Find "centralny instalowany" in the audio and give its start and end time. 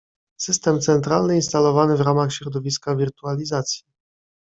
0.81-1.97